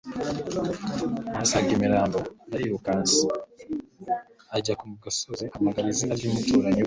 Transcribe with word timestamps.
ahasanga 1.35 1.69
imirambo. 1.75 2.19
Yarirukanse 2.51 3.19
ajya 4.55 4.73
ku 4.79 4.85
gasozi 5.03 5.43
ahamagara 5.47 5.87
izina 5.93 6.13
ry'umuturanyi 6.19 6.77
we, 6.77 6.79